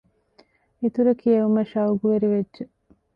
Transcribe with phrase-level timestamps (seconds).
[0.81, 2.63] އިތުރަށް ކިޔެވުމަށް ޝަައުޤުވެރިވެއްޖެ